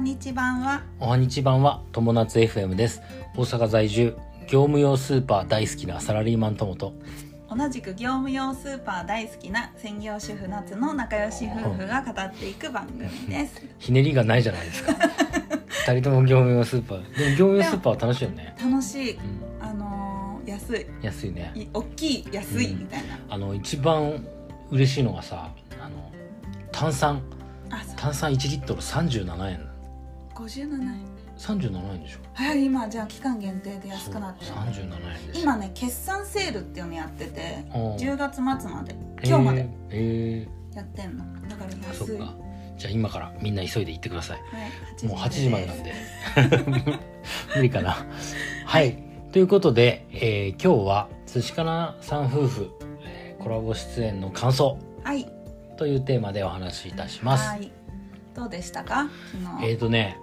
[0.00, 0.82] は日版は。
[0.98, 3.02] おはにち版は友達 FM です。
[3.36, 4.16] 大阪在住
[4.48, 6.94] 業務用スーパー大好きなサラリーマン友と。
[7.54, 13.62] 同じく業務用スーパー大好きな専業主婦夏の仲良し夫婦が語っていく番組です。
[13.78, 14.94] ひねりがないじゃないですか。
[15.86, 17.18] 二人とも業務用スーパー。
[17.18, 19.12] でも業務用スーパーは楽しいよね、楽しい。
[19.12, 19.20] うん、
[19.60, 20.86] あのー安い。
[21.02, 21.52] 安いね。
[21.54, 22.78] い大きい安いうん。
[22.78, 24.24] みたいな、あの一番
[24.70, 26.10] 嬉しいのがさあの
[26.72, 27.20] 炭酸。
[27.96, 29.69] 炭酸1リットル37円
[30.44, 31.04] 57円。
[31.38, 32.18] 37円でしょ。
[32.34, 34.46] はい今じゃあ期間限定で安くなってる。
[34.46, 37.78] そう37円ですよ今ね決算セールっていうのやっててう。
[37.78, 38.94] ん10月末まで。
[39.24, 39.68] 今日まで。
[39.90, 41.24] えやってんの。
[41.48, 42.24] だから安い、っか。
[42.24, 44.40] はい、じゃあ今からみんな急いで行ってください。
[45.02, 45.84] 8もう8時までなんで。
[45.84, 46.98] で
[47.56, 47.96] 無理かな。
[48.66, 48.98] はい。
[49.32, 52.70] ということで、えー今日は寿司かなさん夫婦、
[53.04, 54.76] えーコラボ出演の感想。
[55.02, 55.26] すはい。
[55.78, 57.48] というテーマでお話しいたします。
[57.48, 57.72] はい。
[58.34, 59.08] どうでしたか？
[59.32, 60.16] 昨日、えーとね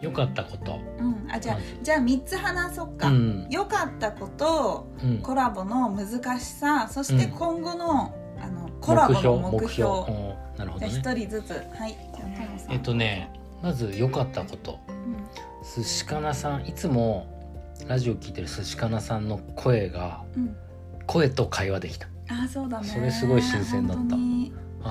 [0.00, 0.80] 良かったこと。
[0.98, 3.46] うん、あじゃあじゃあ3つ話そうか、うん。
[3.50, 5.18] 良かったことうん。
[5.18, 7.30] コラボの難しさそしてうん。
[7.30, 9.90] 今後の,、あのコラボの目標。
[9.90, 10.58] うん。
[10.58, 10.92] なるほどね。
[10.92, 11.50] 一人ずつ。
[11.50, 11.96] はい。
[12.68, 13.30] えっ、とね
[13.62, 14.78] まず良かったこと。
[15.74, 17.26] 寿司かなさんいつも
[17.88, 20.22] ラジオ聞いてる寿司かなさんの声が
[21.06, 22.08] 声と会話できた。
[22.28, 22.86] あそうだね。
[22.86, 24.16] それすごい新鮮だった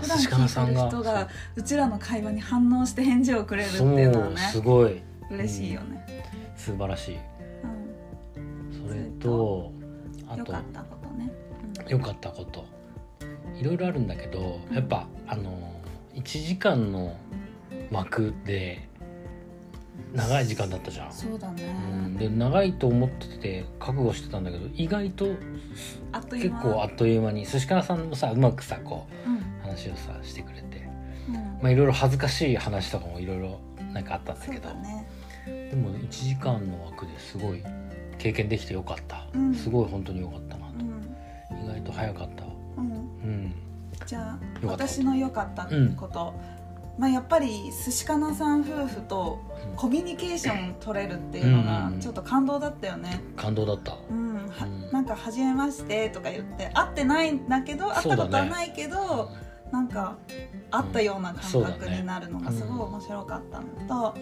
[0.01, 5.01] 普段寿司かなさん聞いてがる人がうちらの会話に反応して返事をくれるってそいうのはねうすごい。
[5.31, 6.05] 嬉しいよね、
[6.55, 7.15] 素晴らしい。
[7.15, 8.88] うん。
[8.88, 9.71] それと
[10.27, 10.39] あと。
[10.39, 11.31] 良かったことね、
[11.88, 12.75] 良かったこと。
[13.59, 15.81] いろいろあるんだけどやっぱあの
[16.13, 17.16] 1時間の
[17.91, 18.88] 枠で
[20.13, 21.07] 長い時間だったじゃん。
[21.07, 25.27] うん、そうだね、うん、で長いと思ってて覚悟してたんだけど意外と
[26.11, 26.61] あっという間。
[26.61, 29.34] 結構あっという間に寿司かなさんもさうまくさこうん。
[29.34, 29.34] う
[29.76, 30.88] 話をさしてくれて。
[31.28, 31.34] うん。
[31.34, 33.59] まあいろいろ恥ずかしい話とかもいろいろ
[33.94, 35.06] なんかあったんだそけどね。
[35.45, 37.64] でも1時間の枠ですごい
[38.18, 39.53] 経験できてよかった、うん。
[39.53, 41.66] すごい本当によかったなと、うん。
[41.66, 42.44] 意外と早かった
[42.78, 42.91] うん。
[42.91, 42.94] う
[43.28, 43.56] ん。
[44.06, 46.34] じゃあ私の良かったこと、
[46.97, 49.40] まあやっぱり寿司かなさん夫婦と
[49.75, 52.00] コミュニケーション取れるっていうのがうん。
[52.00, 53.22] ちょっと感動だったよね。
[53.35, 53.97] 感動だった。
[54.09, 54.91] うん、はうん。
[54.91, 59.30] なんか「初めまして」とか言って会ってないんだけど会ったことはないけど、
[59.75, 60.16] なんか
[60.72, 64.18] 会ったような感覚になるのがすごい面白かったのと、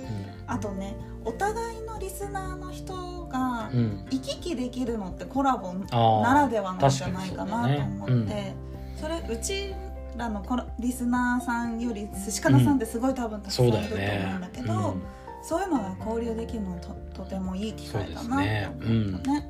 [0.48, 3.70] あとねお互いのリスナーの人が
[4.10, 8.56] 行き来できるのってコラボならではなんじゃないかなと思ってね
[9.00, 9.76] それうち
[10.18, 14.96] らのコラリスナーさんより寿司かなさんってすごい多分たくさんそいうると思うんだけど、
[15.44, 19.50] そういうのが交流できるのととてもいい機会だなと思ったね。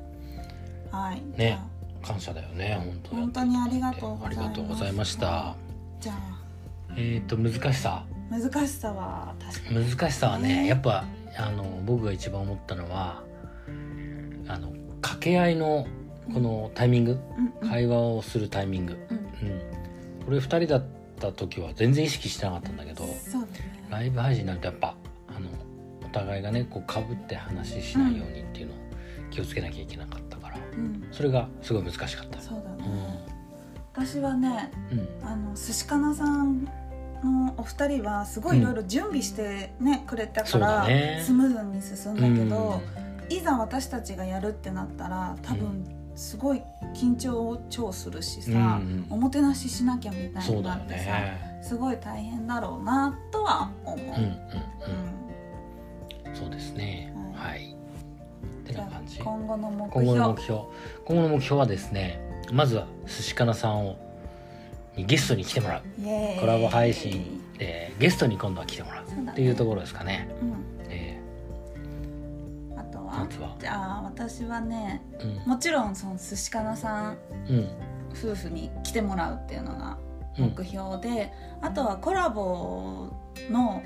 [0.92, 1.74] はい、ね。
[2.04, 5.56] 感謝だよね本当本当にありがとうありがとうございました
[6.04, 6.94] じゃあ。
[6.98, 8.04] えっ、と難しさ。
[8.30, 9.90] 難しさは確かに。
[9.90, 10.68] 難しさはねね。
[10.68, 11.06] やっぱ
[11.38, 13.24] あの僕が一番思ったのは
[14.50, 15.88] あの掛け合いの
[16.34, 17.70] このタイミング、うんうん。
[17.70, 19.18] 会話をするタイミング、うん。
[19.18, 19.20] う
[19.54, 20.86] ん、これ2人だっ
[21.22, 23.22] た時は全然意識してなかったんだけどね。
[23.90, 24.96] ライブ配信になるとやっぱ
[25.30, 25.48] あの
[26.06, 28.76] お互いがねこうかぶって話しないようにっていうのを
[29.32, 31.08] 気をつけなきゃいけなかったからうん。
[31.14, 32.42] それがすごい難しかった。
[32.42, 32.92] そうだね、
[33.28, 33.33] うん
[33.94, 36.66] 私はねうんあの寿司かなさん
[37.24, 40.86] のお二人はすごいいろいろ準備してね、くれたから、
[41.24, 46.62] スムーズに進んだけど、うんいざ私たちがやるってなったら多分すごい
[46.94, 51.62] 緊張を超するしさ、うんおもてなししなきゃみたいになってさ、ね。
[51.64, 54.06] すごい大変だろうなとは思う。
[54.06, 54.24] うんうんうん
[56.28, 56.36] うん。
[56.36, 57.14] そうですね。
[59.22, 60.74] 今後の目標。
[61.06, 62.33] 今後の目標はですね。
[62.54, 63.98] まずは寿司かなさんを
[64.96, 65.82] にゲストに来てもらう。
[66.40, 69.06] コラボ配信でゲストに今度は来てもらう。
[69.06, 70.30] っていうところですかね。
[70.42, 70.56] うん。
[70.90, 71.20] え
[72.78, 73.02] あとー、
[73.42, 73.56] は。
[73.60, 75.50] じゃあ私はねうん。
[75.50, 77.18] もちろんその寿司かなさん
[77.50, 77.70] うん。
[78.16, 79.98] 夫婦に来てもらうっていうのが
[80.38, 80.54] うん。
[80.56, 83.10] 目標で、あとはコラボ
[83.50, 83.82] の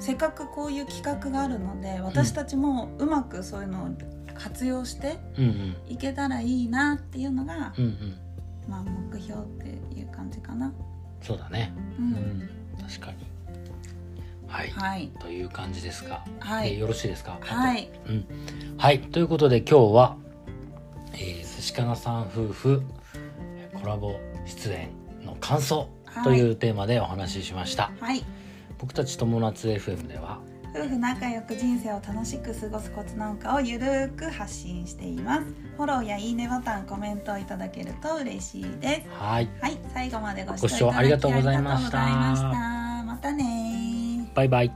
[0.00, 3.88] せっかくこういう企画があるので私たちもうまくそういうのを
[4.42, 5.18] 活用して
[5.88, 8.14] いけたらいいなっていうのが、うんうん。
[8.68, 9.68] まあ、目標って
[9.98, 10.72] いう感じかな。
[11.20, 11.72] そうだね。
[11.98, 12.48] ううんん。
[12.80, 13.18] 確かに。
[14.48, 14.70] はい。
[14.70, 17.38] はい、という感じですが、はいえーよろしいですか？
[17.40, 18.24] はい、うん。
[18.76, 19.00] はい。
[19.00, 20.16] ということで今日は、
[21.14, 22.82] えー、寿司かなさん夫婦
[23.54, 24.14] えーコラボ
[24.46, 24.90] 出演
[25.24, 25.88] の感想
[26.24, 27.90] というテーマでお話ししました。
[28.00, 28.22] はい、
[28.78, 30.40] 僕たち友達 FM では
[30.74, 35.42] 夫婦仲良く人生を楽しく過ごすコツなんかをゆるーく発信しています。
[35.76, 39.08] フォローやいいねボタンコメントいただけると嬉しいです。
[39.10, 41.98] はい、はい、最後までご視聴ありがとうございました。
[43.04, 43.32] また。
[43.32, 44.72] ねバイバイ。